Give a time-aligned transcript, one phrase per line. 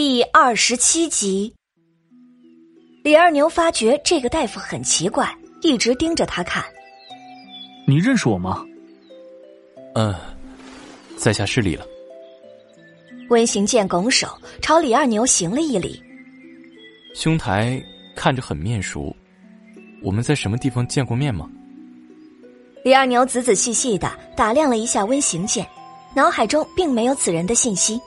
[0.00, 1.52] 第二十七集，
[3.02, 5.28] 李二牛发觉这个大夫很奇怪，
[5.60, 6.64] 一直盯着他看。
[7.84, 8.64] 你认识我吗？
[9.96, 10.14] 嗯，
[11.16, 11.84] 在下失礼了。
[13.30, 14.28] 温行健拱手
[14.62, 16.00] 朝李二牛行了一礼。
[17.12, 17.84] 兄台
[18.14, 19.12] 看着很面熟，
[20.00, 21.50] 我们在什么地方见过面吗？
[22.84, 25.66] 李二牛仔仔细细的打量了一下温行健，
[26.14, 28.00] 脑海中并没有此人的信息。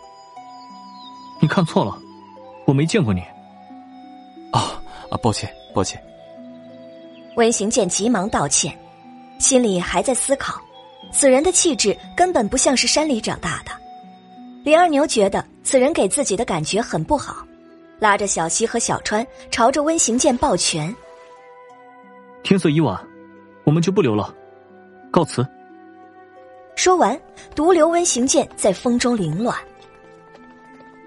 [1.41, 1.99] 你看错了，
[2.65, 3.19] 我没见过你。
[4.51, 6.01] 啊啊，抱歉，抱歉。
[7.35, 8.77] 温行健急忙道歉，
[9.39, 10.61] 心里还在思考，
[11.11, 13.71] 此人的气质根本不像是山里长大的。
[14.63, 17.37] 李二牛觉得此人给自己的感觉很不好，
[17.97, 20.93] 拉着小西和小川朝着温行健抱拳。
[22.43, 22.99] 天色已晚，
[23.63, 24.31] 我们就不留了，
[25.09, 25.43] 告辞。
[26.75, 27.19] 说完，
[27.55, 29.57] 独留温行健在风中凌乱。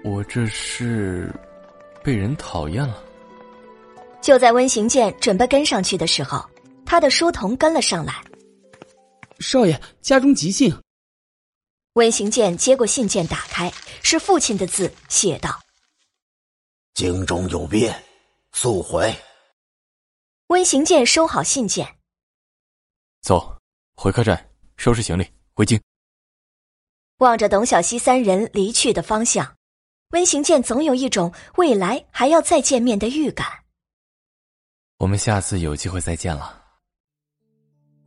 [0.05, 1.33] 我这是
[2.03, 3.03] 被人讨厌了。
[4.21, 6.47] 就在温行健准备跟上去的时候，
[6.85, 8.23] 他的书童跟了上来。
[9.39, 10.71] 少爷，家中急信。
[11.93, 15.59] 温行健接过信件，打开，是父亲的字，写道
[16.93, 18.03] ：“京中有变，
[18.51, 19.11] 速回。”
[20.49, 21.97] 温行健收好信件，
[23.23, 23.57] 走，
[23.95, 25.81] 回客栈收拾行李回京。
[27.17, 29.54] 望着董小西三人离去的方向。
[30.15, 33.45] 温行健总有一种未来还要再见面的预感。
[34.97, 36.57] 我们下次有机会再见了。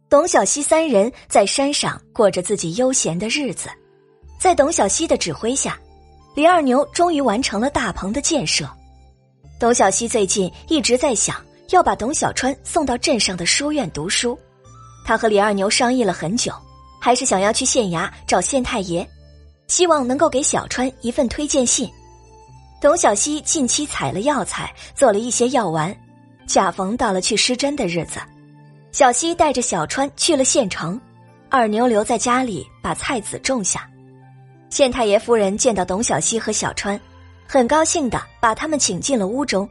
[0.08, 3.68] 董小西三人在山上过着自己悠闲的日子，
[4.40, 5.78] 在董小西的指挥下，
[6.34, 8.66] 李二牛终于完成了大棚的建设。
[9.60, 14.38] 董小西最近一直在想要把董小川送到镇上的书院读书，
[15.04, 16.54] 他和李二牛商议了很久，
[16.98, 19.06] 还是想要去县衙找县太爷。
[19.68, 21.88] 希望能够给小川一份推荐信。
[22.80, 25.96] 董小西近期采了药材，做了一些药丸，
[26.46, 28.18] 恰逢到了去施针的日子。
[28.90, 31.00] 小西带着小川去了县城，
[31.50, 33.88] 二牛留在家里把菜籽种下。
[34.70, 36.98] 县太爷夫人见到董小西和小川，
[37.46, 39.68] 很高兴的把他们请进了屋中。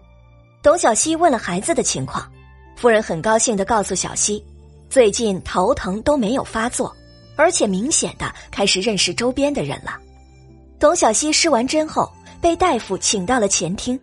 [0.61, 2.29] 董小西问了孩子的情况，
[2.75, 4.43] 夫人很高兴的告诉小西，
[4.89, 6.95] 最近头疼都没有发作。
[7.37, 9.97] 而且明显的开始认识周边的人了。
[10.77, 12.11] 董小西施完针后，
[12.41, 13.97] 被大夫请到了前厅。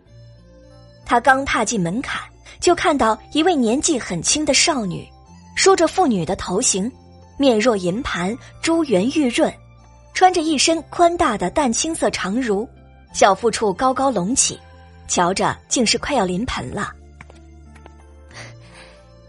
[1.05, 2.19] 他刚踏进门槛，
[2.59, 5.07] 就看到一位年纪很轻的少女，
[5.55, 6.91] 梳着妇女的头型，
[7.37, 9.53] 面若银盘，珠圆玉润，
[10.13, 12.67] 穿着一身宽大的淡青色长襦，
[13.13, 14.59] 小腹处高高隆起，
[15.07, 16.91] 瞧着竟是快要临盆了。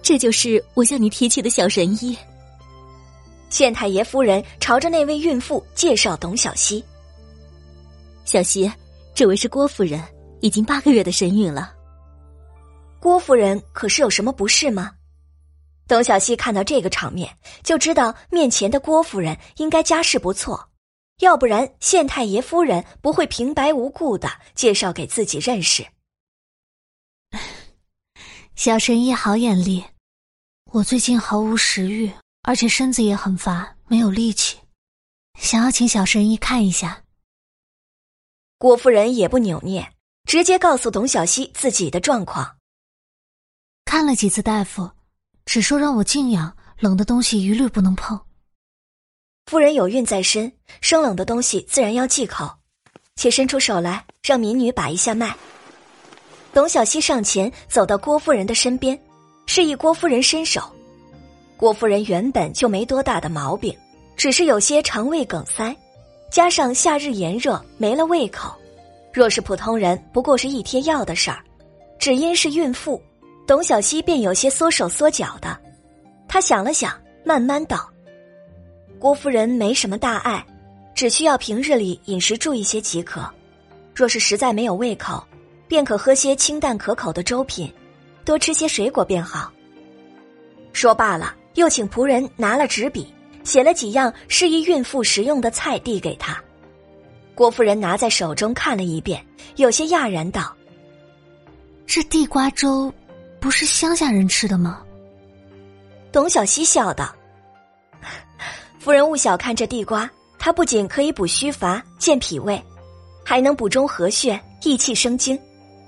[0.02, 2.16] 这就是我向你提起的小神医。
[3.48, 6.84] 县太爷夫人朝着那位孕妇介绍董小西。
[8.24, 8.70] 小西，
[9.14, 10.02] 这位是郭夫人，
[10.40, 11.72] 已经八个月的身孕了。
[12.98, 14.92] 郭夫人可是有什么不适吗？
[15.86, 20.68] 董小西看到这个场面，就知道面前的郭夫人应该家世不错，
[21.20, 25.86] 要不然县太爷夫人不会平白无故的介绍给自己认识。
[28.56, 29.84] 小神医好眼力，
[30.72, 32.10] 我最近毫无食欲。
[32.46, 34.56] 而且身子也很乏，没有力气，
[35.36, 37.02] 想要请小神医看一下。
[38.56, 39.92] 郭夫人也不扭捏，
[40.26, 42.58] 直接告诉董小西自己的状况。
[43.84, 44.88] 看了几次大夫，
[45.44, 48.18] 只说让我静养，冷的东西一律不能碰。
[49.46, 52.48] 夫人有孕在身，生冷的东西自然要忌口，
[53.16, 55.36] 且伸出手来，让民女把一下脉。
[56.52, 58.96] 董小西上前走到郭夫人的身边，
[59.46, 60.75] 示意郭夫人伸手。
[61.56, 63.74] 郭夫人原本就没多大的毛病，
[64.14, 65.74] 只是有些肠胃梗塞，
[66.30, 68.54] 加上夏日炎热没了胃口。
[69.10, 71.42] 若是普通人，不过是一贴药的事儿，
[71.98, 73.00] 只因是孕妇，
[73.46, 75.56] 董小西便有些缩手缩脚的。
[76.28, 76.92] 他想了想，
[77.24, 77.88] 慢慢道
[79.00, 80.44] ：“郭夫人没什么大碍，
[80.94, 83.26] 只需要平日里饮食注意些即可。
[83.94, 85.26] 若是实在没有胃口，
[85.66, 87.72] 便可喝些清淡可口的粥品，
[88.26, 89.50] 多吃些水果便好。”
[90.74, 91.34] 说罢了。
[91.56, 93.12] 又请仆人拿了纸笔，
[93.42, 96.40] 写了几样适宜孕妇食用的菜递给他。
[97.34, 99.24] 郭夫人拿在手中看了一遍，
[99.56, 100.54] 有些讶然道
[101.86, 102.92] ：“这地瓜粥
[103.40, 104.82] 不是乡下人吃的吗？”
[106.12, 107.14] 董小西笑道
[108.78, 112.62] ：“夫人勿小看这地瓜，它不仅可以补虚乏、健脾胃，
[113.24, 115.38] 还能补中和血、益气生精，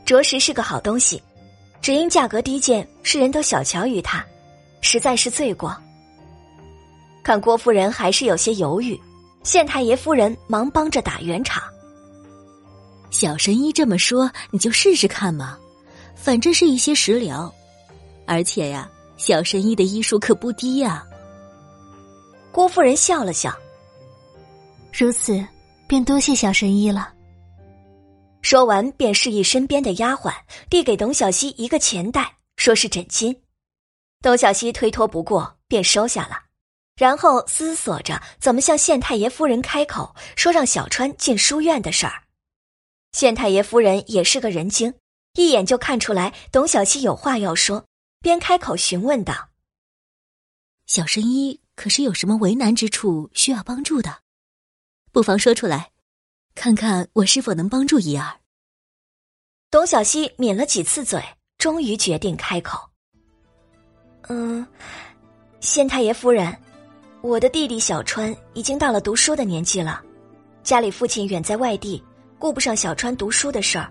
[0.05, 1.23] 着实是个好东西。
[1.81, 4.25] 只因价格低贱，世人都小瞧于它。”
[4.81, 5.77] 实在是罪过。
[7.23, 8.99] 看郭夫人还是有些犹豫，
[9.43, 11.63] 县太爷夫人忙帮着打圆场。
[13.11, 15.59] 小神医这么说，你就试试看嘛，
[16.15, 17.53] 反正是一些食疗，
[18.27, 21.05] 而且呀，小神医的医术可不低呀。
[22.53, 23.55] 郭夫人笑了笑，
[24.93, 25.45] 如此，
[25.87, 27.13] 便多谢小神医了。
[28.41, 30.33] 说完，便示意身边的丫鬟
[30.71, 33.37] 递给董小希一个钱袋，说是枕巾。
[34.21, 36.45] 董小西推脱不过，便收下了，
[36.97, 42.25] 然后思索着怎么向县太爷夫人开口，说让小川进书院的事儿。
[43.13, 44.95] 县太爷夫人也是个人精，
[45.35, 47.87] 一眼就看出来董小西有话要说，
[48.21, 49.51] 便开口询问道
[50.87, 54.23] ：“小神医可是有什么为难之处需要帮助的？
[55.13, 55.93] 不妨说出来，
[56.55, 58.41] 看看我是否能帮助一二。”
[59.71, 61.23] 董小西抿了几次嘴，
[61.57, 62.88] 终于决定开口
[64.29, 64.67] ：“嗯，
[65.61, 66.57] 县太爷夫人，
[67.21, 70.01] 我的弟弟小川已经到了读书的年纪了，
[70.63, 72.03] 家里父亲远在外地。”
[72.41, 73.91] 顾不上小川读书的事儿，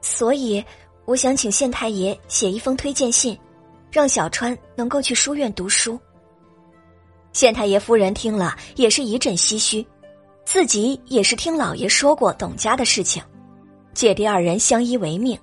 [0.00, 0.64] 所以
[1.04, 3.38] 我想请县太爷写一封推荐信，
[3.92, 6.00] 让小川能够去书院读书。
[7.34, 9.86] 县太爷夫人听了也是一阵唏嘘，
[10.46, 13.22] 自己也是听老爷说过董家的事情，
[13.92, 15.38] 姐弟二人相依为命，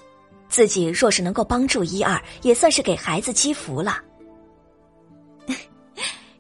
[0.49, 3.99] 自己若是能够帮助一二，也算是给孩子积福了。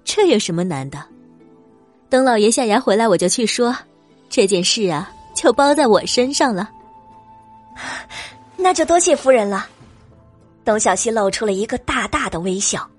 [0.03, 1.03] 这有什么难的？
[2.09, 3.75] 等老爷下衙回来，我就去说
[4.29, 5.11] 这件事啊。
[5.35, 6.69] 就包在我身上了，
[8.55, 9.67] 那就多谢夫人了。
[10.63, 12.89] 董小希露出了一个大大的微笑。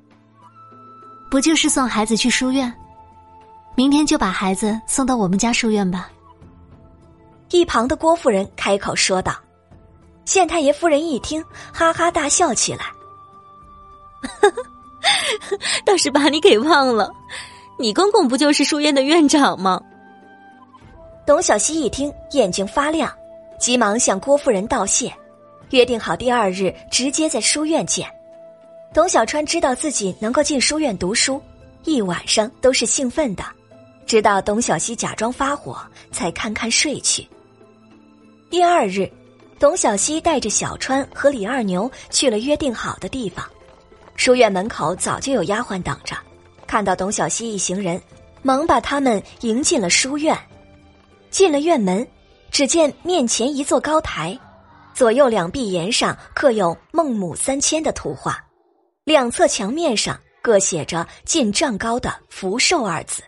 [1.30, 2.70] 不就是送孩子去书院？
[3.74, 6.10] 明天就把孩子送到我们家书院吧。
[7.50, 9.34] 一旁的郭夫人开口说道。
[10.26, 11.42] 县太爷夫人一听，
[11.72, 12.92] 哈哈大笑起来。
[15.86, 17.10] 倒是把你给忘了，
[17.78, 19.80] 你公公不就是书院的院长吗？
[21.24, 23.12] 董小希一听，眼睛发亮，
[23.58, 25.12] 急忙向郭夫人道谢，
[25.70, 28.08] 约定好第二日直接在书院见。
[28.92, 31.40] 董小川知道自己能够进书院读书，
[31.84, 33.44] 一晚上都是兴奋的，
[34.06, 35.78] 直到董小希假装发火，
[36.10, 37.26] 才堪堪睡去。
[38.50, 39.10] 第二日，
[39.58, 43.44] 董小希带着小川和李二牛去了约定好的地方，
[44.14, 46.14] 书院门口早就有丫鬟等着，
[46.66, 48.00] 看到董小希一行人，
[48.42, 50.36] 忙把他们迎进了书院。
[51.30, 52.06] 进了院门，
[52.50, 54.38] 只见面前一座高台，
[54.94, 58.38] 左右两壁檐上刻有“孟母三迁”的图画，
[59.04, 63.22] 两侧墙面上各写着近丈高的“福寿”二字，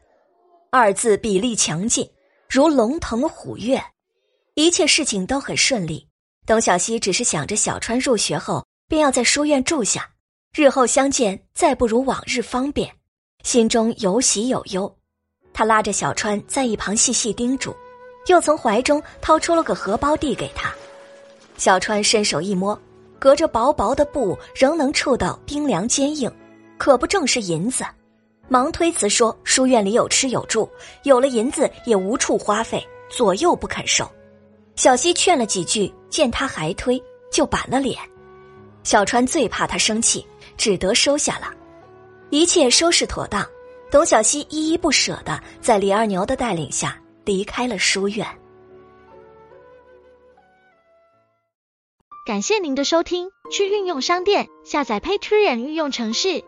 [0.71, 2.09] 二字比例强劲，
[2.51, 3.83] 如龙腾虎跃。
[4.55, 6.08] 一切事情都很顺利。
[6.49, 10.09] 董小希只是想着小川入学后便要在书院住下，
[10.57, 12.91] 日后相见再不如往日方便，
[13.43, 14.91] 心中有喜有忧。
[15.53, 17.77] 他拉着小川在一旁细细叮嘱。
[18.29, 20.75] 又从怀中掏出了个荷包递给他，
[21.59, 22.79] 小川伸手一摸，
[23.19, 26.31] 隔着薄薄的布仍能触到冰凉坚硬，
[26.79, 27.85] 可不正是银子？
[28.49, 30.67] 忙推辞说：“书院里有吃有住，
[31.05, 34.11] 有了银子也无处花费，左右不肯收。”
[34.79, 37.03] 小溪劝了几句，见他还推，
[37.33, 37.99] 就板了脸。
[38.85, 40.25] 小川最怕他生气，
[40.57, 41.53] 只得收下了。
[42.31, 43.45] 一切收拾妥当，
[43.91, 46.97] 董小希依依不舍的在李二牛的带领下。
[47.25, 48.25] 离开了书院。
[52.25, 56.45] 感谢您的收听，去运用商店下载 Patreon 运用城市，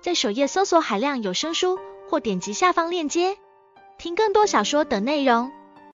[0.00, 1.78] 在首页搜索海量有声书，
[2.08, 3.36] 或点击下方链接
[3.98, 5.52] 听更多小说等内容。